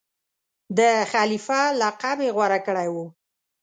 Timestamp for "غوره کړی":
2.35-2.87